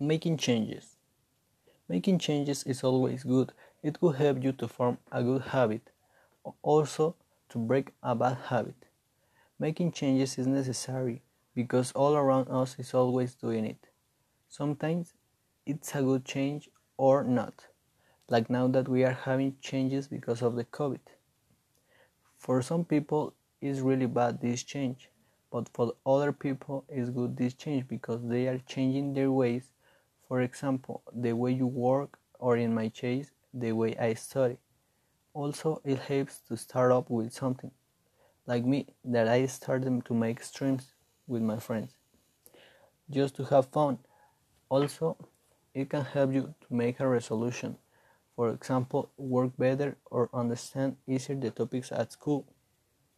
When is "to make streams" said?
40.04-40.92